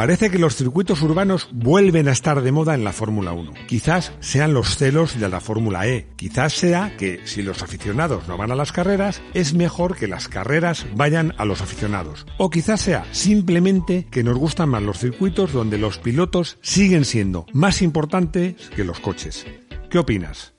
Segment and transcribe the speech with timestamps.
[0.00, 3.52] Parece que los circuitos urbanos vuelven a estar de moda en la Fórmula 1.
[3.66, 6.06] Quizás sean los celos de la Fórmula E.
[6.16, 10.26] Quizás sea que si los aficionados no van a las carreras, es mejor que las
[10.26, 12.24] carreras vayan a los aficionados.
[12.38, 17.44] O quizás sea simplemente que nos gustan más los circuitos donde los pilotos siguen siendo
[17.52, 19.46] más importantes que los coches.
[19.90, 20.54] ¿Qué opinas?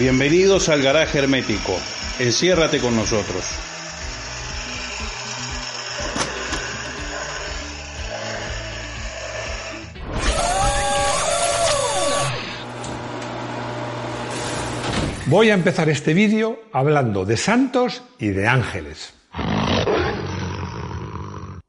[0.00, 1.78] Bienvenidos al garaje hermético.
[2.18, 3.44] Enciérrate con nosotros.
[15.26, 19.12] Voy a empezar este vídeo hablando de santos y de ángeles.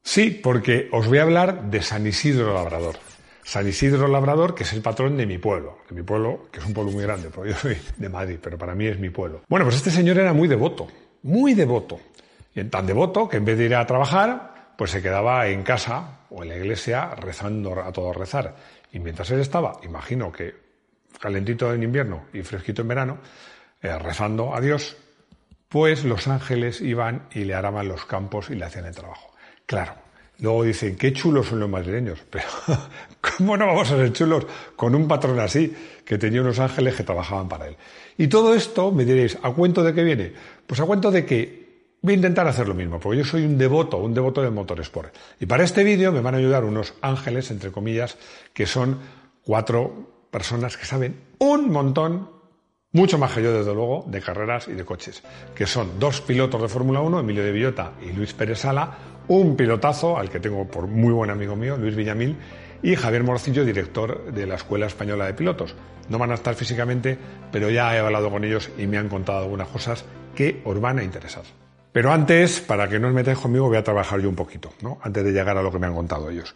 [0.02, 3.11] Sí, porque os voy a hablar de San Isidro Labrador.
[3.42, 6.66] San Isidro Labrador, que es el patrón de mi pueblo, de mi pueblo, que es
[6.66, 9.42] un pueblo muy grande, porque yo soy de Madrid, pero para mí es mi pueblo.
[9.48, 10.88] Bueno, pues este señor era muy devoto,
[11.22, 12.00] muy devoto.
[12.54, 16.20] Y tan devoto que en vez de ir a trabajar, pues se quedaba en casa
[16.30, 18.54] o en la iglesia rezando a todo rezar.
[18.92, 20.54] Y mientras él estaba, imagino que
[21.18, 23.18] calentito en invierno y fresquito en verano,
[23.80, 24.96] eh, rezando a Dios,
[25.68, 29.32] pues los ángeles iban y le araban los campos y le hacían el trabajo.
[29.66, 29.94] Claro,
[30.42, 32.18] Luego dicen, qué chulos son los madrileños.
[32.30, 32.44] Pero,
[33.20, 35.72] ¿cómo no vamos a ser chulos con un patrón así,
[36.04, 37.76] que tenía unos ángeles que trabajaban para él?
[38.18, 40.32] Y todo esto, me diréis, ¿a cuento de qué viene?
[40.66, 43.56] Pues a cuento de que voy a intentar hacer lo mismo, porque yo soy un
[43.56, 45.14] devoto, un devoto del motorsport.
[45.38, 48.18] Y para este vídeo me van a ayudar unos ángeles, entre comillas,
[48.52, 48.98] que son
[49.44, 52.28] cuatro personas que saben un montón
[52.90, 55.22] mucho más que yo, desde luego, de carreras y de coches,
[55.54, 59.56] que son dos pilotos de Fórmula 1, Emilio de Villota y Luis Pérez Sala, un
[59.56, 62.36] pilotazo al que tengo por muy buen amigo mío, Luis Villamil,
[62.82, 65.74] y Javier Morcillo, director de la Escuela Española de Pilotos.
[66.08, 67.16] No van a estar físicamente,
[67.50, 70.98] pero ya he hablado con ellos y me han contado algunas cosas que os van
[70.98, 71.44] a interesar.
[71.92, 74.98] Pero antes, para que no os metáis conmigo, voy a trabajar yo un poquito, ¿no?
[75.02, 76.54] Antes de llegar a lo que me han contado ellos.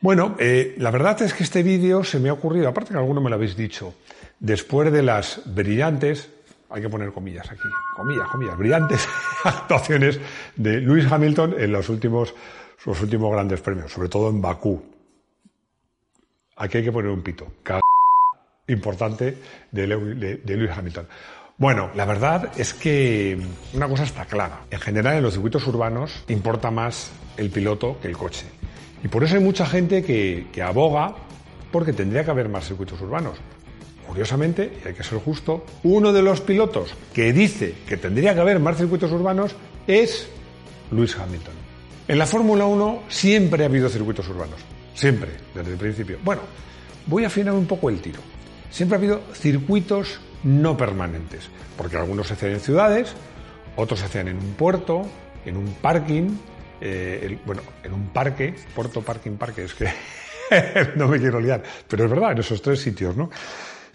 [0.00, 3.20] Bueno, eh, la verdad es que este vídeo se me ha ocurrido, aparte que alguno
[3.20, 3.94] me lo habéis dicho,
[4.38, 6.30] después de las brillantes,
[6.70, 9.08] hay que poner comillas aquí, comillas, comillas, brillantes
[9.44, 10.20] actuaciones
[10.56, 12.34] de Lewis Hamilton en los últimos,
[12.82, 14.82] sus últimos grandes premios, sobre todo en Bakú.
[16.56, 17.46] Aquí hay que poner un pito,
[18.66, 19.38] importante
[19.70, 21.06] de, Lewis Hamilton.
[21.56, 23.38] Bueno, la verdad es que
[23.74, 24.60] una cosa está clara.
[24.70, 28.46] En general, en los circuitos urbanos importa más el piloto que el coche.
[29.02, 31.14] Y por eso hay mucha gente que aboga
[31.70, 33.38] porque tendría que haber más circuitos urbanos.
[34.08, 38.40] Curiosamente, y hay que ser justo, uno de los pilotos que dice que tendría que
[38.40, 39.54] haber más circuitos urbanos
[39.86, 40.28] es
[40.90, 41.54] Lewis Hamilton.
[42.08, 44.60] En la Fórmula 1 siempre ha habido circuitos urbanos,
[44.94, 46.18] siempre, desde el principio.
[46.24, 46.40] Bueno,
[47.06, 48.20] voy a afinar un poco el tiro.
[48.70, 53.14] Siempre ha habido circuitos no permanentes, porque algunos se hacían en ciudades,
[53.76, 55.02] otros se hacían en un puerto,
[55.44, 56.30] en un parking,
[56.80, 59.86] eh, bueno, en un parque, puerto, parking, parque, es que
[60.96, 63.28] no me quiero liar, pero es verdad, en esos tres sitios, ¿no?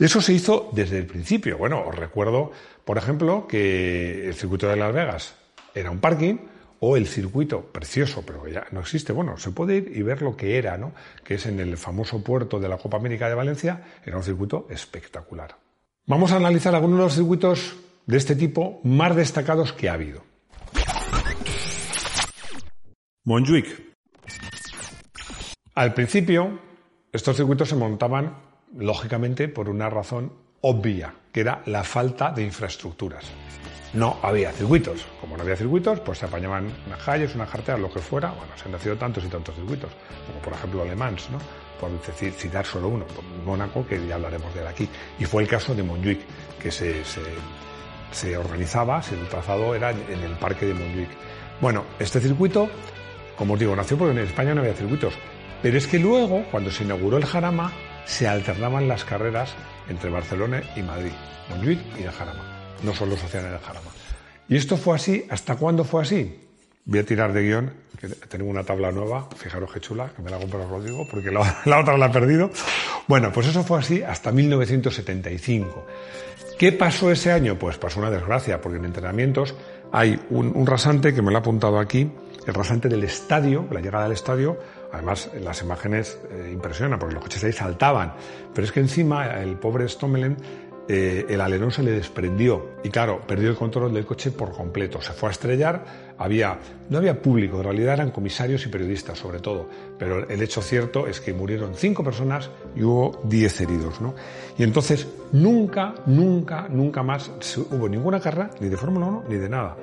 [0.04, 1.58] Eso se hizo desde el principio.
[1.58, 2.52] Bueno, os recuerdo,
[2.84, 5.34] por ejemplo, que el circuito de Las Vegas
[5.74, 6.40] era un parking
[6.82, 9.14] o el circuito precioso, pero ya no existe.
[9.14, 10.92] Bueno, se puede ir y ver lo que era, ¿no?
[11.24, 14.68] Que es en el famoso puerto de la Copa América de Valencia, era un circuito
[14.70, 15.56] espectacular.
[16.06, 20.22] Vamos a analizar algunos de los circuitos de este tipo más destacados que ha habido.
[23.24, 23.96] Montjuic.
[25.76, 26.60] Al principio,
[27.14, 33.26] estos circuitos se montaban lógicamente por una razón obvia, que era la falta de infraestructuras.
[33.94, 35.06] No había circuitos.
[35.22, 38.30] Como no había circuitos, pues se apañaban unas calles, unas carteras, lo que fuera.
[38.32, 39.92] Bueno, se han nacido tantos y tantos circuitos,
[40.26, 41.38] como por ejemplo Alemans, ¿no?
[41.80, 43.06] Por decir, citar solo uno,
[43.46, 44.90] Mónaco, que ya hablaremos de él aquí.
[45.20, 46.22] Y fue el caso de Montjuic,
[46.60, 47.22] que se, se,
[48.12, 51.10] se organizaba, si el trazado era en el parque de Montjuic.
[51.62, 52.70] Bueno, este circuito,
[53.38, 55.14] como os digo, nació porque en España no había circuitos.
[55.62, 57.72] Pero es que luego, cuando se inauguró el Jarama,
[58.06, 59.54] se alternaban las carreras
[59.90, 61.12] entre Barcelona y Madrid,
[61.50, 62.44] Montjuic y el Jarama.
[62.84, 63.92] No solo se hacían en el Jarama.
[64.48, 66.40] Y esto fue así, ¿hasta cuándo fue así?
[66.86, 67.74] Voy a tirar de guion,
[68.28, 71.80] tengo una tabla nueva, fijaros qué chula, que me la compró Rodrigo, porque la, la
[71.80, 72.50] otra la he perdido.
[73.08, 75.88] Bueno, pues eso fue así hasta 1975.
[76.60, 77.58] ¿Qué pasó ese año?
[77.58, 79.56] Pues pasó una desgracia, porque en entrenamientos
[79.92, 82.12] hay un, un rasante que me lo ha apuntado aquí,
[82.46, 84.60] el rasante del estadio, la llegada al estadio,
[84.94, 88.14] Además, las imágenes eh, impresionan porque los coches ahí saltaban.
[88.54, 90.38] Pero es que encima el pobre Stommelen,
[90.88, 95.02] eh, el alerón se le desprendió y claro, perdió el control del coche por completo.
[95.02, 96.60] Se fue a estrellar Había,
[96.90, 99.68] no había público, en realidad eran comisarios y periodistas sobre todo,
[99.98, 104.00] pero el hecho cierto es que murieron cinco personas y hubo diez heridos.
[104.00, 104.14] ¿no?
[104.58, 107.32] Y entonces nunca, nunca, nunca más
[107.72, 109.76] hubo ninguna carrera, ni de Fórmula 1 ni de nada,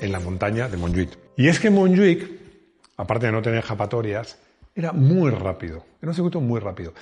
[0.00, 1.18] en la montaña de Montjuic.
[1.36, 2.30] Y es que Montjuic,
[2.96, 4.38] aparte de no tener japatorias,
[4.74, 6.94] era muy rápido, era un circuito muy rápido.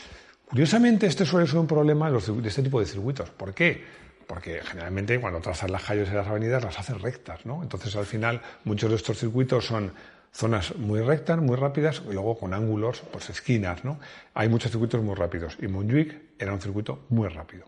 [0.48, 3.30] Curiosamente, este suele ser un problema de este tipo de circuitos.
[3.30, 3.84] ¿Por qué?
[4.26, 7.62] Porque generalmente cuando trazas las calles y las avenidas las haces rectas, ¿no?
[7.62, 9.92] Entonces al final muchos de estos circuitos son
[10.32, 13.98] zonas muy rectas, muy rápidas y luego con ángulos, pues esquinas, ¿no?
[14.34, 17.66] Hay muchos circuitos muy rápidos y Montjuic era un circuito muy rápido.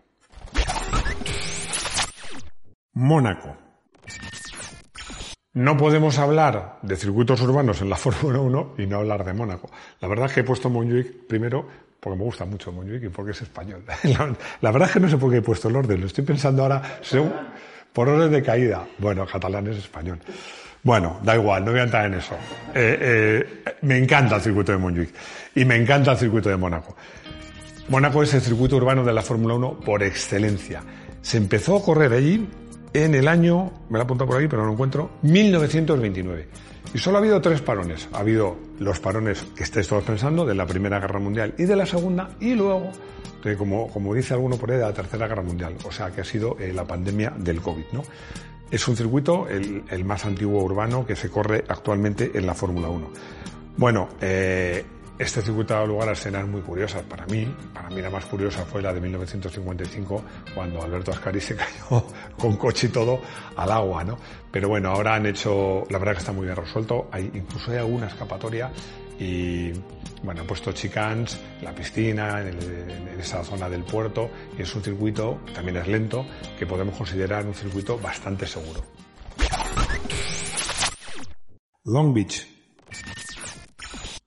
[2.93, 3.57] Mónaco.
[5.55, 9.69] No podemos hablar de circuitos urbanos en la Fórmula 1 y no hablar de Mónaco.
[10.01, 11.67] La verdad es que he puesto Montjuic primero
[11.99, 13.83] porque me gusta mucho Montjuic y porque es español.
[14.61, 16.63] La, verdad es que no sé por qué he puesto el orden, lo estoy pensando
[16.63, 16.81] ahora
[17.93, 18.85] por orden de caída.
[18.97, 20.19] Bueno, catalán es español.
[20.81, 22.33] Bueno, da igual, no voy a entrar en eso.
[22.73, 25.13] Eh, eh, me encanta el circuito de Montjuic
[25.55, 26.95] y me encanta el circuito de Mónaco.
[27.89, 30.81] Mónaco es el circuito urbano de la Fórmula 1 por excelencia.
[31.21, 32.49] Se empezó a correr allí
[32.93, 36.47] en el año, me lo apuntado por ahí, pero no lo encuentro, 1929.
[36.93, 38.07] Y solo ha habido tres parones.
[38.13, 41.75] Ha habido los parones que estáis todos pensando de la Primera Guerra Mundial y de
[41.75, 42.91] la Segunda, y luego,
[43.57, 45.75] como, como dice alguno por ahí, de la Tercera Guerra Mundial.
[45.85, 48.03] O sea, que ha sido eh, la pandemia del COVID, ¿no?
[48.69, 52.89] Es un circuito, el, el, más antiguo urbano que se corre actualmente en la Fórmula
[52.89, 53.09] 1.
[53.77, 54.83] Bueno, eh,
[55.19, 57.45] este circuito ha dado lugar a escenas muy curiosas para mí.
[57.73, 60.23] Para mí la más curiosa fue la de 1955,
[60.55, 62.05] cuando Alberto Ascari se cayó
[62.37, 63.21] con coche y todo
[63.55, 64.17] al agua, ¿no?
[64.51, 67.07] Pero bueno, ahora han hecho, la verdad que está muy bien resuelto.
[67.11, 68.71] Hay, incluso hay alguna escapatoria
[69.19, 69.71] y,
[70.23, 74.29] bueno, han puesto chicans, la piscina, en, en, esa zona del puerto.
[74.57, 76.25] Y es un circuito, también es lento,
[76.57, 78.83] que podemos considerar un circuito bastante seguro.
[81.85, 82.47] Long Beach,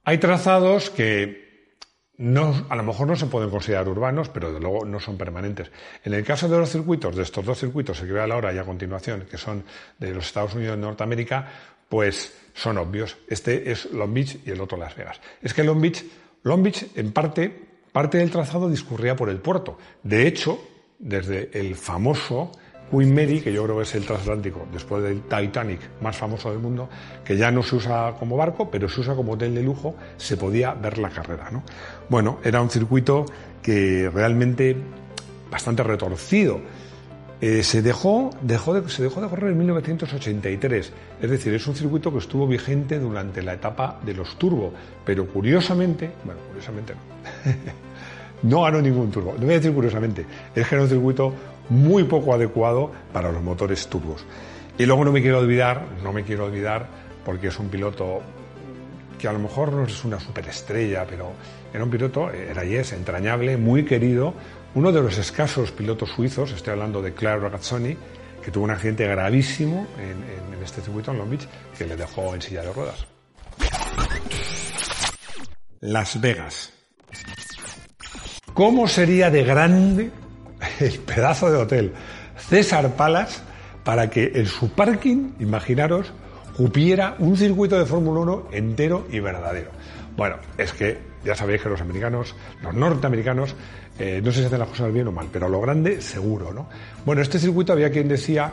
[0.06, 1.74] hay trazados que
[2.18, 5.70] a lo mejor no se pueden considerar urbanos, pero de luego no son permanentes.
[6.04, 8.54] En el caso de los circuitos, de estos dos circuitos, que voy a la hora
[8.54, 9.64] y a continuación, que son
[9.98, 11.48] de los Estados Unidos de Norteamérica,
[11.88, 13.16] pues son obvios.
[13.26, 15.20] Este es Long Beach y el otro Las Vegas.
[15.42, 16.04] Es que Long Beach,
[16.44, 17.52] Long Beach, en parte,
[17.90, 19.76] parte del trazado discurría por el puerto.
[20.04, 20.60] De hecho,
[21.00, 22.52] desde el famoso
[22.92, 26.88] Mary, que yo creo que es el transatlántico, después del Titanic más famoso del mundo,
[27.24, 30.36] que ya no se usa como barco, pero se usa como hotel de lujo, se
[30.36, 31.50] podía ver la carrera.
[31.50, 31.62] ¿no?
[32.08, 33.26] Bueno, era un circuito
[33.62, 34.76] que realmente
[35.50, 36.60] bastante retorcido.
[37.38, 41.74] Eh, se, dejó, dejó de, se dejó de correr en 1983, es decir, es un
[41.74, 44.72] circuito que estuvo vigente durante la etapa de los turbo,
[45.04, 46.94] pero curiosamente, bueno, curiosamente
[48.42, 49.34] no, no ganó ningún turbo.
[49.34, 50.24] No voy a decir curiosamente,
[50.54, 51.34] es que era un circuito
[51.68, 54.24] muy poco adecuado para los motores turbos.
[54.78, 56.86] Y luego no me quiero olvidar, no me quiero olvidar,
[57.24, 58.20] porque es un piloto
[59.18, 61.32] que a lo mejor no es una superestrella, pero
[61.72, 64.34] era un piloto, era yes, entrañable, muy querido,
[64.74, 67.96] uno de los escasos pilotos suizos, estoy hablando de Claire Ragazzoni,
[68.44, 72.34] que tuvo un accidente gravísimo en, en este circuito en Long Beach, que le dejó
[72.34, 73.06] en silla de ruedas.
[75.80, 76.72] Las Vegas.
[78.52, 80.10] ¿Cómo sería de grande
[80.80, 81.92] el pedazo de hotel
[82.36, 83.42] César Palas
[83.84, 86.12] para que en su parking, imaginaros,
[86.56, 89.70] cupiera un circuito de Fórmula 1 entero y verdadero.
[90.16, 93.54] Bueno, es que ya sabéis que los americanos, los norteamericanos,
[93.98, 96.68] eh, no sé si hacen las cosas bien o mal, pero lo grande seguro, ¿no?
[97.04, 98.52] Bueno, este circuito había quien decía,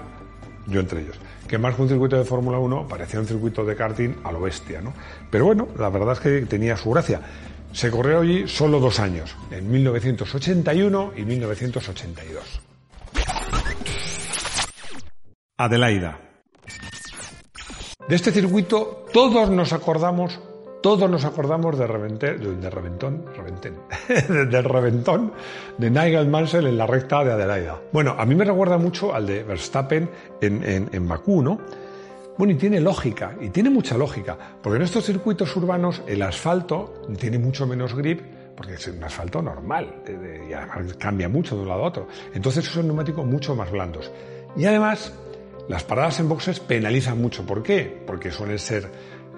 [0.68, 3.76] yo entre ellos, que más que un circuito de Fórmula 1 parecía un circuito de
[3.76, 4.94] karting a lo bestia, ¿no?
[5.30, 7.22] Pero bueno, la verdad es que tenía su gracia.
[7.74, 12.62] Se corrió allí solo dos años, en 1981 y 1982.
[15.58, 16.20] Adelaida.
[18.08, 20.40] De este circuito todos nos acordamos,
[20.84, 23.80] todos nos acordamos de, de Reventón, Reventén,
[24.50, 25.34] del Reventón
[25.78, 27.82] de Nigel Mansell en la recta de Adelaida.
[27.92, 30.10] Bueno, a mí me recuerda mucho al de Verstappen
[30.42, 31.60] en, en, en Bakú, ¿no?
[32.38, 37.04] Bueno, y tiene lógica, y tiene mucha lógica, porque en estos circuitos urbanos el asfalto
[37.20, 38.22] tiene mucho menos grip,
[38.56, 40.04] porque es un asfalto normal,
[40.50, 42.08] y además cambia mucho de un lado a otro.
[42.34, 44.12] Entonces son neumáticos mucho más blandos.
[44.56, 45.14] Y además,
[45.68, 47.46] las paradas en boxes penalizan mucho.
[47.46, 48.04] ¿Por qué?
[48.06, 48.90] Porque suelen ser,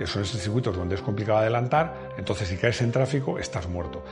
[0.06, 4.04] suelen ser circuitos donde es complicado adelantar, entonces si caes en tráfico estás muerto.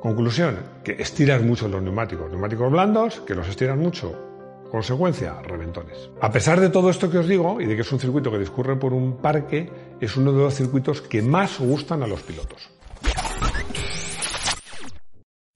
[0.00, 2.30] Conclusión, que estiras mucho los neumáticos.
[2.30, 4.27] Neumáticos blandos, que los estiran mucho,
[4.70, 6.10] Consecuencia, reventones.
[6.20, 8.38] A pesar de todo esto que os digo y de que es un circuito que
[8.38, 9.70] discurre por un parque,
[10.00, 12.70] es uno de los circuitos que más gustan a los pilotos.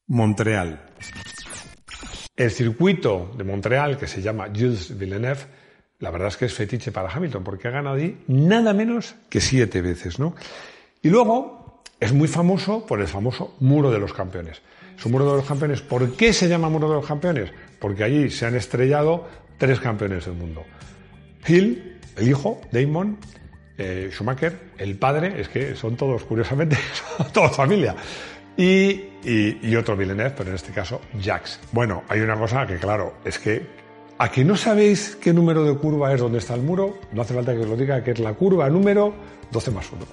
[0.06, 0.80] Montreal.
[2.34, 5.40] El circuito de Montreal, que se llama Jules Villeneuve,
[5.98, 9.40] la verdad es que es fetiche para Hamilton, porque ha ganado ahí nada menos que
[9.40, 10.34] siete veces, ¿no?
[11.02, 14.62] Y luego es muy famoso por el famoso Muro de los Campeones.
[14.98, 15.82] Es un Muro de los Campeones.
[15.82, 17.52] ¿Por qué se llama Muro de los Campeones?
[17.82, 19.26] Porque allí se han estrellado
[19.58, 20.64] tres campeones del mundo.
[21.44, 23.18] Hill, el hijo, Damon,
[23.76, 26.78] eh, Schumacher, el padre, es que son todos, curiosamente,
[27.32, 27.96] todos familia.
[28.56, 31.58] Y, y, otro Villeneuve, pero en este caso Jax.
[31.72, 33.82] Bueno, hay una cosa que, claro, es que
[34.18, 37.00] ¿A que no sabéis qué número de curva es donde está el muro?
[37.10, 39.12] No hace falta que os lo diga, que es la curva número
[39.50, 40.06] 12 más 1.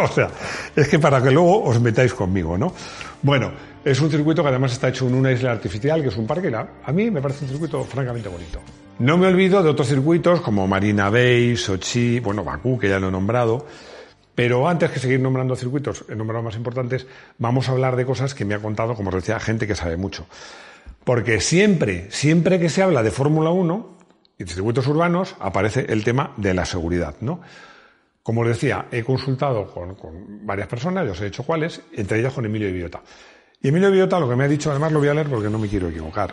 [0.02, 0.30] o sea,
[0.74, 2.72] es que para que luego os metáis conmigo, ¿no?
[3.20, 3.52] Bueno,
[3.84, 6.52] es un circuito que además está hecho en una isla artificial, que es un parque.
[6.54, 8.60] A mí me parece un circuito francamente bonito.
[8.98, 13.08] No me olvido de otros circuitos como Marina Bay, Sochi, bueno, Bakú, que ya lo
[13.08, 13.64] he nombrado.
[14.34, 17.06] Pero antes que seguir nombrando circuitos, he nombrado más importantes,
[17.38, 19.96] vamos a hablar de cosas que me ha contado, como os decía, gente que sabe
[19.96, 20.26] mucho.
[21.02, 23.98] Porque siempre, siempre que se habla de Fórmula 1
[24.38, 27.40] y de circuitos urbanos, aparece el tema de la seguridad, ¿no?
[28.22, 29.96] Como os decía, he consultado con,
[30.46, 33.00] varias personas, ya os he dicho cuáles, entre ellas con Emilio Viota.
[33.60, 35.58] Y Emilio Viota lo que me ha dicho, además lo voy a leer porque no
[35.58, 36.32] me quiero equivocar.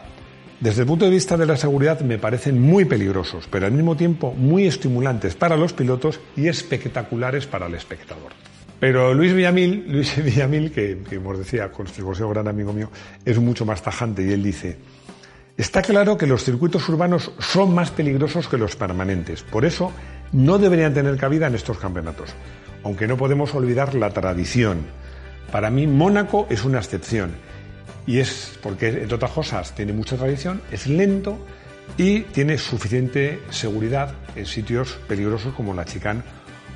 [0.59, 3.97] Desde el punto de vista de la seguridad me parecen muy peligrosos, pero al mismo
[3.97, 8.31] tiempo muy estimulantes para los pilotos y espectaculares para el espectador.
[8.79, 11.71] Pero Luis Villamil, Luis Villamil, que, como os decía,
[12.29, 12.91] gran amigo mío,
[13.25, 14.77] es mucho más tajante y él dice,
[15.57, 19.91] está claro que los circuitos urbanos son más peligrosos que los permanentes, por eso
[20.31, 22.35] no deberían tener cabida en estos campeonatos,
[22.83, 24.85] aunque no podemos olvidar la tradición.
[25.51, 27.31] Para mí Mónaco es una excepción
[28.07, 31.39] y es porque, entre otras cosas, tiene mucha tradición, es lento
[31.97, 36.21] y tiene suficiente seguridad en sitios peligrosos como la chicane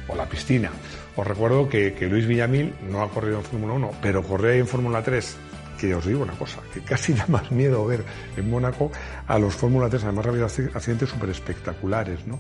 [0.08, 0.72] o la piscina.
[1.16, 5.04] Os recuerdo que, Luis Villamil no ha corrido en Fórmula 1, pero corrió en Fórmula
[5.04, 5.38] 3
[5.80, 8.04] que os digo una cosa, que casi da más miedo ver
[8.36, 8.92] en Mónaco
[9.28, 12.40] a los Fórmula 3, además ha habido accidentes súper espectaculares, ¿no?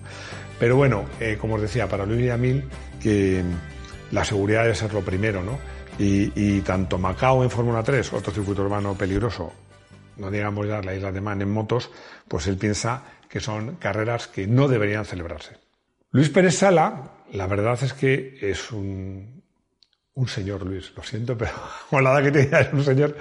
[0.59, 2.65] Pero bueno, eh, como os decía, para Luis Villamil,
[3.01, 3.43] que
[4.11, 5.57] la seguridad debe ser lo primero, ¿no?
[6.01, 9.51] Y, tanto Macao en Fórmula 3, otro circuito urbano peligroso,
[10.15, 11.91] no digamos ya la isla de Man en motos,
[12.25, 15.57] pues él piensa que son carreras que no deberían celebrarse.
[16.11, 19.43] Luis Pérez Sala, la verdad es que es un,
[20.13, 21.51] un señor, Luis, lo siento, pero
[21.89, 23.15] con la edad que tiene es un señor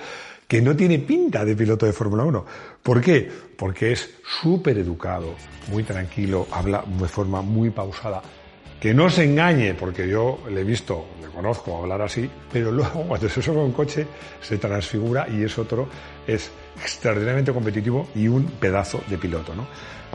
[0.49, 2.47] que no tiene pinta de piloto de Fórmula 1.
[2.82, 3.30] ¿Por qué?
[3.56, 5.35] Porque es súper educado,
[5.68, 8.23] muy tranquilo, habla de forma muy pausada.
[8.80, 13.02] Que no se engañe, porque yo le he visto, le conozco hablar así, pero luego
[13.08, 14.06] cuando se sube un coche
[14.40, 15.88] se transfigura y es otro,
[16.26, 19.66] es extraordinariamente competitivo y un pedazo de piloto, ¿no?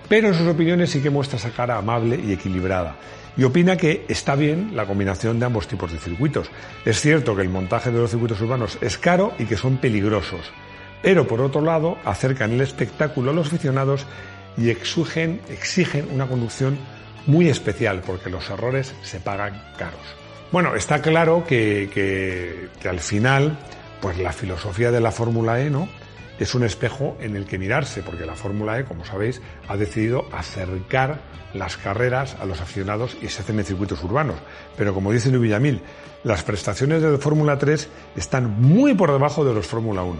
[0.08, 2.96] Pero en sus opiniones sí que muestra esa cara amable y equilibrada
[3.36, 6.50] y opina que está bien la combinación de ambos tipos de circuitos.
[6.86, 10.51] Es cierto que el montaje de los circuitos urbanos es caro y que son peligrosos,
[11.01, 14.05] pero por otro lado acercan el espectáculo a los aficionados
[14.58, 16.77] y exigen, exigen una conducción
[17.25, 20.01] muy especial porque los errores se pagan caros.
[20.51, 23.58] Bueno, está claro que, al final,
[24.01, 25.89] pues la filosofía de la Fórmula E, ¿no?
[26.39, 30.27] es un espejo en el que mirarse, porque la Fórmula E, como sabéis, ha decidido
[30.32, 31.22] acercar
[31.53, 34.36] las carreras a los aficionados y se hacen en circuitos urbanos.
[34.77, 35.82] Pero como dice Luis Villamil,
[36.24, 40.20] las prestaciones de Fórmula 3 están muy por debajo de los Fórmula 1.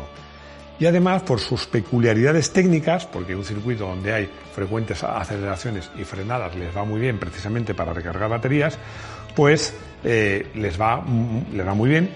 [0.80, 6.56] Y además, por sus peculiaridades técnicas, porque un circuito donde hay frecuentes aceleraciones y frenadas
[6.56, 8.78] les va muy bien precisamente para recargar baterías,
[9.36, 11.04] pues eh, les, va,
[11.54, 12.10] les va muy bien.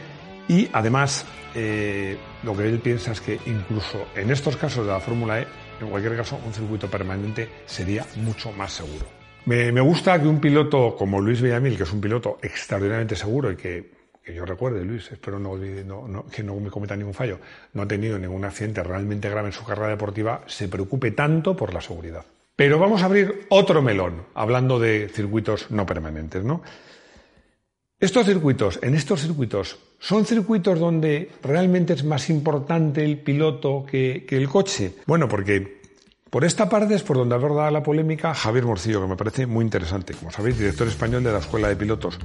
[0.48, 5.00] Y además, eh, lo que él piensa es que incluso en estos casos de la
[5.00, 5.48] Fórmula E,
[5.82, 9.06] en cualquier caso, un circuito permanente sería mucho más seguro.
[9.46, 13.56] Me, gusta que un piloto como Luis Villamil, que es un piloto extraordinariamente seguro y
[13.56, 13.97] que,
[14.34, 15.58] yo recuerde, Luis, espero no,
[16.32, 17.40] que no me cometa ningún fallo,
[17.74, 21.74] no ha tenido ningún accidente realmente grave en su carrera deportiva, se preocupe tanto por
[21.74, 22.26] la seguridad.
[22.56, 26.62] Pero vamos a abrir otro melón, hablando de circuitos no permanentes, ¿no?
[28.00, 34.26] Estos circuitos, en estos circuitos, ¿son circuitos donde realmente es más importante el piloto que,
[34.30, 34.94] el coche?
[35.08, 35.82] Bueno, porque
[36.30, 39.66] por esta parte es por donde aborda la polémica Javier Morcillo, que me parece muy
[39.66, 40.14] interesante.
[40.14, 42.20] Como sabéis, director español de la Escuela de Pilotos.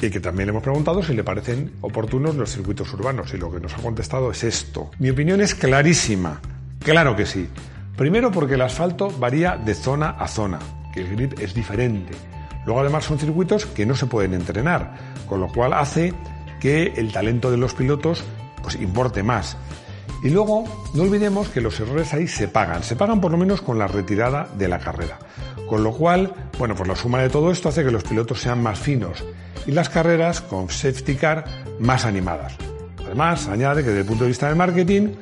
[0.00, 3.34] Y que también le hemos preguntado si le parecen oportunos los circuitos urbanos.
[3.34, 4.90] Y lo que nos ha contestado es esto.
[4.98, 6.40] Mi opinión es clarísima.
[6.78, 7.48] Claro que sí.
[7.96, 10.58] Primero porque el asfalto varía de zona a zona,
[10.94, 12.14] que el grip es diferente
[12.66, 14.94] Luego además son circuitos que no se pueden entrenar,
[15.28, 16.12] con lo cual hace
[16.60, 18.22] que el talento de los pilotos
[18.62, 19.56] pues importe más.
[20.22, 23.62] Y luego no olvidemos que los errores ahí se pagan, se pagan por lo menos
[23.62, 25.18] con la retirada de la carrera.
[25.66, 28.62] Con lo cual, bueno, pues la suma de todo esto hace que los pilotos sean
[28.62, 29.24] más finos
[29.66, 31.44] y las carreras con safety car
[31.78, 32.54] más animadas.
[33.04, 35.14] Además, añade que desde el punto de vista del marketing,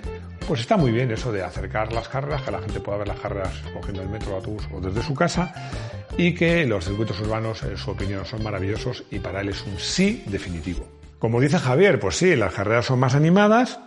[0.47, 3.21] pues está muy bien eso de acercar las carreras, que la gente pueda ver las
[3.21, 5.55] carreras cogiendo el metro, autobús o desde su casa,
[6.17, 9.79] y que los circuitos urbanos, en su opinión, son maravillosos y para él es un
[9.79, 10.89] sí definitivo.
[11.19, 13.79] Como dice Javier, pues sí, las carreras son más animadas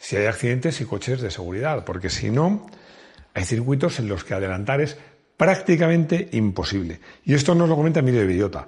[0.00, 2.66] si hay accidentes y coches de seguridad, porque si no,
[3.34, 4.96] hay circuitos en los que adelantar es
[5.36, 7.00] prácticamente imposible.
[7.24, 8.66] Y esto nos lo comenta Emilio de Villota.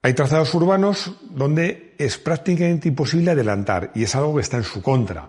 [0.00, 4.80] Hay trazados urbanos donde es prácticamente imposible adelantar y es algo que está en su
[4.80, 5.28] contra.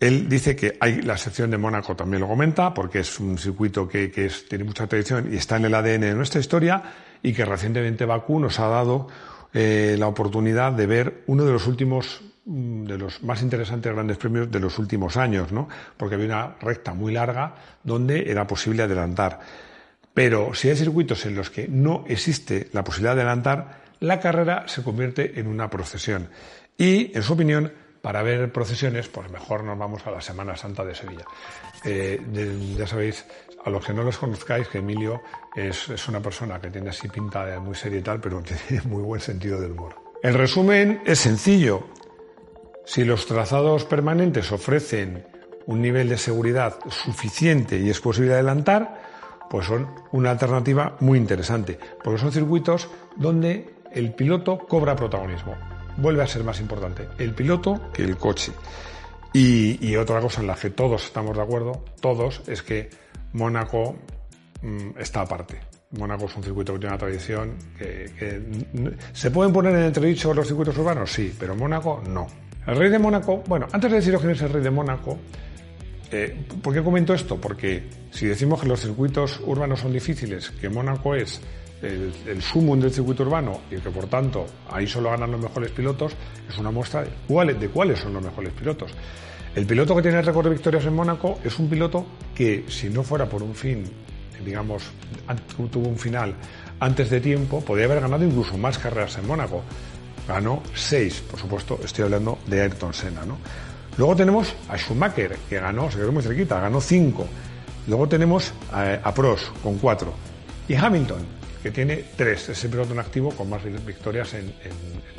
[0.00, 3.88] Él dice que hay la sección de Mónaco también lo comenta, porque es un circuito
[3.88, 4.08] que,
[4.48, 6.82] tiene mucha tradición y está en el ADN de nuestra historia,
[7.22, 9.08] y que recientemente Bakú nos ha dado
[9.52, 14.18] eh, la oportunidad de ver uno de los últimos, mm, de los más interesantes grandes
[14.18, 15.68] premios de los últimos años, ¿no?
[15.96, 19.40] Porque había una recta muy larga donde era posible adelantar.
[20.18, 24.66] Pero si hay circuitos en los que no existe la posibilidad de adelantar, la carrera
[24.66, 26.28] se convierte en una procesión.
[26.76, 27.72] Y, en su opinión,
[28.02, 31.24] para ver procesiones, pues mejor nos vamos a la Semana Santa de Sevilla.
[31.84, 32.20] Eh,
[32.76, 33.26] ya sabéis,
[33.64, 35.22] a los que no los conozcáis, que Emilio
[35.54, 39.20] es, una persona que tiene así pinta muy seria y tal, pero tiene muy buen
[39.20, 39.94] sentido del humor.
[40.24, 41.86] El resumen es sencillo.
[42.84, 45.24] Si los trazados permanentes ofrecen
[45.66, 49.07] un nivel de seguridad suficiente y es posible adelantar,
[49.50, 55.54] pues son una alternativa muy interesante, porque son circuitos donde el piloto cobra protagonismo
[55.98, 58.52] vuelve a ser más importante el piloto que el coche.
[59.32, 62.88] Y, otra cosa en la que todos estamos de acuerdo, todos, es que
[63.34, 63.96] Mónaco
[64.62, 65.60] mm, está aparte.
[65.90, 68.42] Mónaco es un circuito que tiene una tradición que,
[69.12, 71.12] ¿Se pueden poner en entredicho los circuitos urbanos?
[71.12, 72.26] Sí, pero Mónaco no.
[72.66, 75.18] El rey de Mónaco, bueno, antes de deciros quién es el rey de Mónaco,
[76.10, 77.36] eh, ¿por qué comento esto?
[77.36, 81.40] Porque si decimos que los circuitos urbanos son difíciles, que Mónaco es
[81.82, 85.70] el, el sumo del circuito urbano y que por tanto ahí solo ganan los mejores
[85.70, 86.12] pilotos,
[86.48, 88.92] es una muestra de, cuáles, de cuáles son los mejores pilotos.
[89.54, 92.88] El piloto que tiene el récord de victorias en Mónaco es un piloto que, si
[92.90, 93.84] no fuera por un fin,
[94.44, 94.84] digamos,
[95.70, 96.34] tuvo un final
[96.80, 99.62] antes de tiempo, podría haber ganado incluso más carreras en Mónaco.
[100.28, 103.38] Ganó seis, por supuesto, estoy hablando de Ayrton Senna, ¿no?
[103.98, 107.26] Luego tenemos a Schumacher, que ganó, se quedó muy cerquita, ganó cinco.
[107.88, 110.14] Luego tenemos a, Prost, con cuatro.
[110.68, 111.26] Y Hamilton,
[111.60, 114.54] que tiene tres, es el piloto en activo con más victorias en,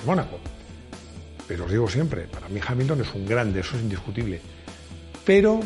[0.06, 0.40] Mónaco.
[1.46, 4.40] Pero os digo siempre, para mí Hamilton es un grande, eso es indiscutible.
[5.26, 5.60] Pero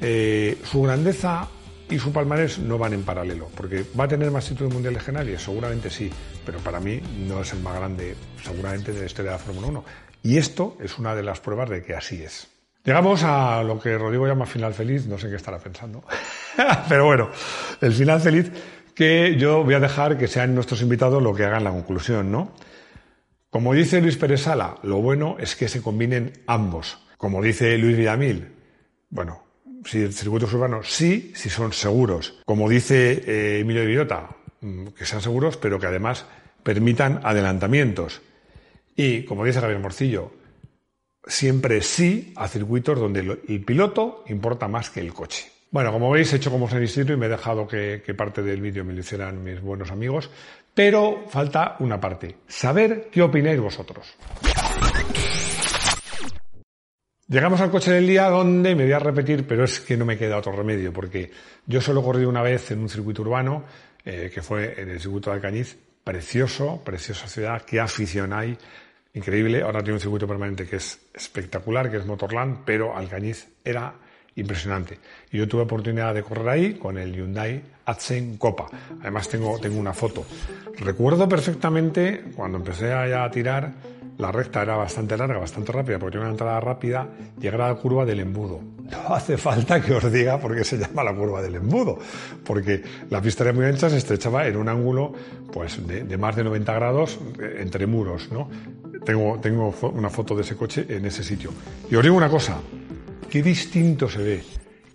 [0.00, 1.48] eh, su grandeza
[1.88, 5.12] y su palmarés no van en paralelo, porque va a tener más títulos mundiales que
[5.12, 6.10] nadie, seguramente sí,
[6.44, 9.68] pero para mí no es el más grande, seguramente, de la historia de la Fórmula
[9.68, 9.84] 1.
[10.26, 12.48] Y esto es una de las pruebas de que así es.
[12.82, 16.02] Llegamos a lo que Rodrigo llama final feliz, no sé qué estará pensando.
[16.88, 17.30] pero bueno,
[17.80, 18.50] el final feliz
[18.92, 22.50] que yo voy a dejar que sean nuestros invitados lo que hagan la conclusión, ¿no?
[23.50, 26.98] Como dice Luis Pérez Sala, lo bueno es que se combinen ambos.
[27.18, 28.48] Como dice Luis Villamil,
[29.10, 29.44] bueno,
[29.84, 32.40] si el circuito es urbano, sí, si son seguros.
[32.44, 36.26] Como dice eh, Emilio de Villota, mm, que sean seguros, pero que además
[36.64, 38.22] permitan adelantamientos.
[38.96, 40.32] Y como dice Javier Morcillo,
[41.26, 45.52] siempre sí a circuitos donde el piloto importa más que el coche.
[45.70, 48.62] Bueno, como veis, he hecho como San Isidro y me he dejado que, parte del
[48.62, 50.30] vídeo me lo hicieran mis buenos amigos,
[50.72, 54.16] pero falta una parte, saber qué opináis vosotros.
[57.28, 60.16] Llegamos al coche del día donde me voy a repetir, pero es que no me
[60.16, 61.32] queda otro remedio, porque
[61.66, 63.64] yo solo he corrido una vez en un circuito urbano,
[64.04, 68.56] eh, que fue en el circuito de Alcañiz, precioso, preciosa ciudad, qué afición hay,
[69.14, 69.62] increíble.
[69.62, 73.92] Ahora tiene un circuito permanente que es espectacular, que es Motorland, pero Alcañiz era
[74.36, 75.00] impresionante.
[75.32, 78.68] Y yo tuve oportunidad de correr ahí con el Hyundai Accent Copa.
[79.00, 80.24] Además tengo, tengo una foto.
[80.78, 83.72] Recuerdo perfectamente cuando empecé a tirar,
[84.18, 87.74] la recta era bastante larga, bastante rápida, porque tenía una entrada rápida, llegar a la
[87.74, 88.60] curva del embudo.
[88.90, 91.98] No hace falta que os diga por qué se llama la curva del embudo,
[92.44, 95.12] porque la pista era muy ancha, se estrechaba en un ángulo
[95.52, 98.30] pues, de, más de 90 grados eh, entre muros.
[98.30, 98.48] ¿no?
[99.04, 101.50] Tengo, tengo una foto de ese coche en ese sitio.
[101.90, 102.58] Y os digo una cosa,
[103.28, 104.42] qué distinto se ve,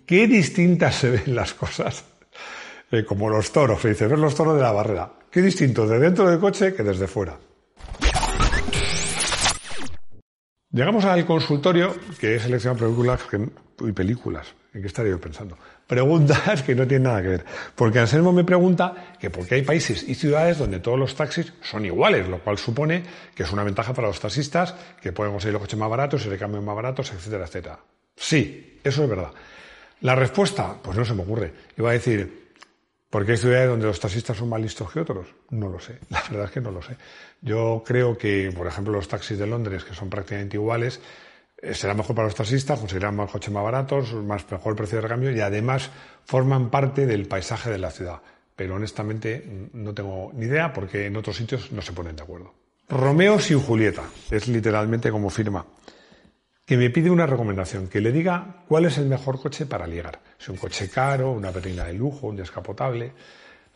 [0.06, 2.04] qué distintas se ven las cosas.
[2.90, 5.10] Eh, como los toros, dice, ver los toros de la barrera.
[5.30, 7.38] Qué distinto de dentro del coche que desde fuera.
[10.72, 13.20] Llegamos al consultorio, que he seleccionado películas
[13.80, 14.54] y películas.
[14.72, 15.58] ¿En qué estaría yo pensando?
[15.86, 17.44] Preguntas que no tienen nada que ver.
[17.74, 21.52] Porque Anselmo me pregunta que por qué hay países y ciudades donde todos los taxis
[21.60, 23.02] son iguales, lo cual supone
[23.34, 26.30] que es una ventaja para los taxistas, que pueden conseguir los coches más baratos, y
[26.30, 27.78] le cambian más baratos, etcétera, etcétera.
[28.16, 29.32] Sí, eso es verdad.
[30.00, 31.52] La respuesta, pues no se me ocurre.
[31.76, 32.41] Iba a decir,
[33.12, 35.26] ¿por qué hay ciudades donde los taxistas son más listos que otros?
[35.50, 35.98] No lo sé.
[36.08, 36.96] La verdad es que no lo sé.
[37.42, 40.98] Yo creo que, por ejemplo, los taxis de Londres, que son prácticamente iguales,
[41.58, 45.02] eh, será mejor para los taxistas, conseguirán más coches más baratos, más mejor precio de
[45.02, 45.90] recambio y además
[46.24, 48.22] forman parte del paisaje de la ciudad.
[48.56, 52.54] Pero honestamente no tengo ni idea porque en otros sitios no se ponen de acuerdo.
[52.88, 55.66] Romeo sin Julieta, es literalmente como firma,
[56.72, 60.20] que me pide una recomendación, que le diga cuál es el mejor coche para ligar.
[60.38, 63.12] Si un coche caro, una berlina de lujo, un descapotable.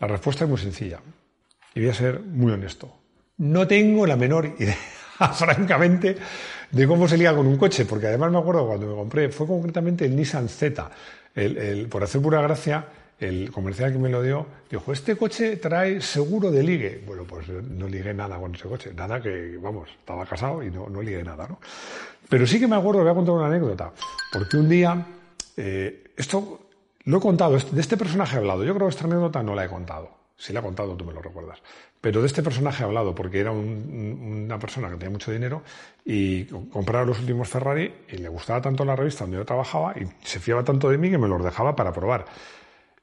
[0.01, 1.01] La respuesta es muy sencilla
[1.75, 2.91] y voy a ser muy honesto.
[3.37, 4.79] No tengo la menor idea,
[5.35, 6.17] francamente,
[6.71, 9.47] de cómo se liga con un coche, porque además me acuerdo cuando me compré, fue
[9.47, 10.91] concretamente el Nissan Z,
[11.35, 12.87] el, por hacer pura gracia,
[13.21, 17.03] el comercial que me lo dio dijo, este coche trae seguro de ligue.
[17.07, 20.89] Bueno, pues no ligué nada con ese coche, nada que, vamos, estaba casado y no,
[20.89, 21.59] no ligué nada, ¿no?
[22.29, 23.93] Pero sí que me acuerdo, voy a contar una anécdota,
[24.33, 25.07] porque un día,
[25.57, 26.61] eh, esto
[27.05, 29.65] lo he contado, de este personaje he hablado, yo creo que esta anécdota no la
[29.65, 31.63] he contado, si la he contado tú me lo recuerdas,
[32.01, 35.63] pero de este personaje he hablado porque era una persona que tenía mucho dinero
[36.05, 40.07] y compraba los últimos Ferrari y le gustaba tanto la revista donde yo trabajaba y
[40.25, 42.27] se fiaba tanto de mí que me los dejaba para probar.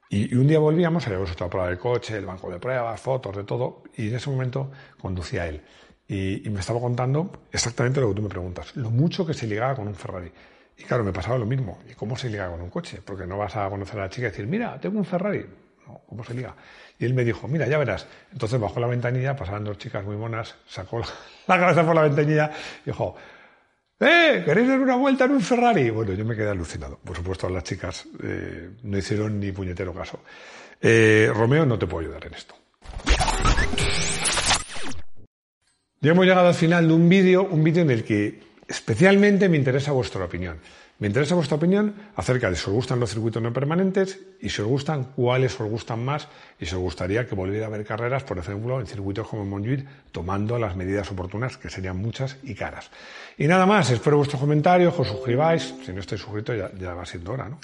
[0.09, 3.35] Y, un día volvíamos, habíamos estado a probar el coche, el banco de pruebas, fotos,
[3.35, 4.69] de todo, y en ese momento
[5.01, 5.63] conducía él.
[6.07, 9.75] Y, me estaba contando exactamente lo que tú me preguntas, lo mucho que se ligaba
[9.75, 10.31] con un Ferrari.
[10.77, 11.79] Y claro, me pasaba lo mismo.
[11.89, 12.99] ¿Y cómo se liga con un coche?
[13.03, 15.45] Porque no vas a conocer a la chica y decir, mira, tengo un Ferrari.
[15.87, 16.55] No, ¿cómo se liga?
[16.99, 18.07] Y él me dijo, mira, ya verás.
[18.31, 21.05] Entonces bajó la ventanilla, pasaban dos chicas muy monas, sacó la,
[21.59, 22.51] cabeza por la ventanilla
[22.83, 23.15] y dijo,
[23.99, 24.41] ¡Eh!
[24.43, 25.89] ¿Queréis dar una vuelta en un Ferrari?
[25.89, 26.97] Bueno, yo me quedé alucinado.
[26.97, 30.19] Por supuesto, las chicas eh, no hicieron ni puñetero caso.
[30.81, 32.55] Eh, Romeo, no te puedo ayudar en esto.
[36.03, 39.55] Ya hemos llegado al final de un vídeo, un vídeo en el que especialmente me
[39.55, 40.57] interesa vuestra opinión.
[40.99, 44.61] Me interesa vuestra opinión acerca de si os gustan los circuitos no permanentes y si
[44.61, 46.27] os gustan, cuáles os gustan más
[46.59, 49.87] y si os gustaría que volviera a haber carreras, por ejemplo, en circuitos como Montjuic,
[50.11, 52.91] tomando las medidas oportunas, que serían muchas y caras.
[53.37, 57.05] Y nada más, espero vuestros comentarios, os suscribáis, si no estáis suscritos ya, ya va
[57.05, 57.61] siendo hora, ¿no?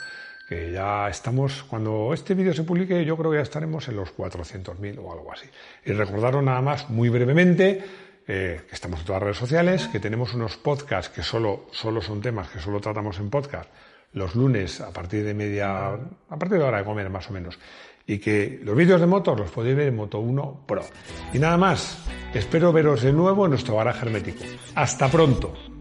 [0.47, 4.15] que ya estamos, cuando este vídeo se publique, yo creo que ya estaremos en los
[4.15, 5.45] 400.000 o algo así.
[5.86, 7.84] Y recordaros nada más, muy brevemente,
[8.32, 12.00] eh, que estamos en todas las redes sociales, que tenemos unos podcasts que solo, solo
[12.00, 13.68] son temas que solo tratamos en podcast
[14.13, 17.58] los lunes a partir de media, a partir de hora de comer más o menos.
[18.06, 20.84] Y que los vídeos de motos los podéis ver en Moto 1 Pro.
[21.34, 24.44] Y nada más, espero veros de nuevo en nuestro garaje hermético.
[24.76, 25.79] Hasta pronto.